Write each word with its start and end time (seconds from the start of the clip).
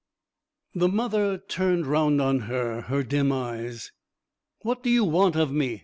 The 0.73 0.87
mother 0.87 1.37
turned 1.37 1.85
round 1.85 2.19
on 2.21 2.39
her 2.49 2.81
her 2.87 3.03
dim 3.03 3.31
eyes. 3.31 3.91
'What 4.63 4.81
do 4.81 4.89
you 4.89 5.03
want 5.03 5.35
of 5.35 5.51
me?' 5.51 5.79